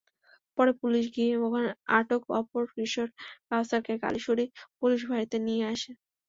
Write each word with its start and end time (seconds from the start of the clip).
পরে 0.57 0.71
পুলিশ 0.81 1.05
গিয়ে 1.15 1.33
আটক 1.97 2.21
অপর 2.39 2.63
কিশোর 2.73 3.09
কাওছারকে 3.47 3.93
কালিশুরী 4.03 4.45
পুলিশ 4.79 4.99
ফাঁড়িতে 5.07 5.37
নিয়ে 5.47 5.65
আসে। 5.73 5.91